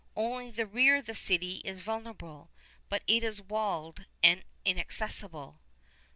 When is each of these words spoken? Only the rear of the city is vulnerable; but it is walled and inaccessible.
Only 0.15 0.49
the 0.49 0.65
rear 0.65 0.95
of 0.95 1.05
the 1.05 1.13
city 1.13 1.57
is 1.63 1.81
vulnerable; 1.81 2.49
but 2.89 3.03
it 3.05 3.23
is 3.23 3.39
walled 3.39 4.05
and 4.23 4.43
inaccessible. 4.65 5.59